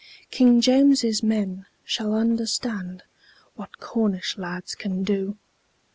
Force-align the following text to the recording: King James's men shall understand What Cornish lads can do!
King 0.31 0.61
James's 0.61 1.21
men 1.21 1.67
shall 1.83 2.15
understand 2.15 3.03
What 3.53 3.77
Cornish 3.77 4.35
lads 4.35 4.73
can 4.73 5.03
do! 5.03 5.37